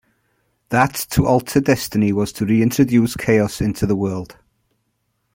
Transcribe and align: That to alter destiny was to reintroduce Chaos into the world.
That 0.69 0.95
to 1.11 1.27
alter 1.27 1.59
destiny 1.61 2.11
was 2.11 2.33
to 2.33 2.45
reintroduce 2.47 3.15
Chaos 3.15 3.61
into 3.61 3.85
the 3.85 3.95
world. 3.95 4.35